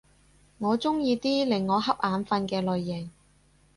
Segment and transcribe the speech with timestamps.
[0.57, 3.11] 我鍾意啲令我瞌眼瞓嘅類型